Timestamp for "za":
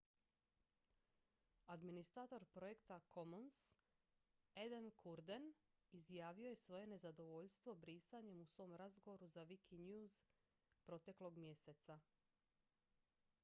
9.37-9.45